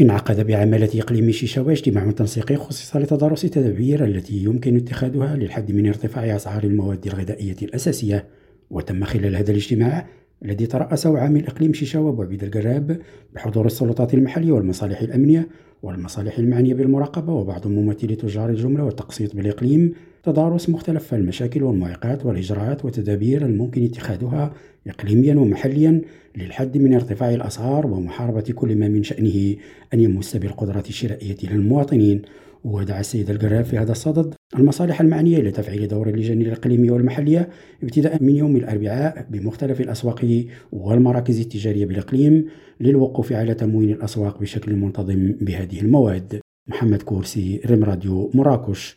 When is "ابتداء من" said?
37.82-38.36